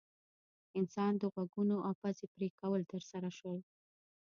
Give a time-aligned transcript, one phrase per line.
[0.79, 3.59] انسان د غوږونو او پزې پرې کول ترسره شول.